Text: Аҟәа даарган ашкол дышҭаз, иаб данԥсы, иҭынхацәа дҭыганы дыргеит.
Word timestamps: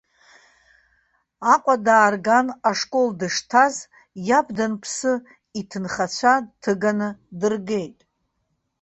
Аҟәа 1.53 1.75
даарган 1.85 2.47
ашкол 2.69 3.09
дышҭаз, 3.19 3.75
иаб 4.27 4.47
данԥсы, 4.57 5.13
иҭынхацәа 5.59 6.33
дҭыганы 6.45 7.09
дыргеит. 7.39 7.97